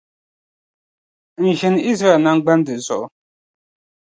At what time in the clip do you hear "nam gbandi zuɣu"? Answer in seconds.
2.23-3.05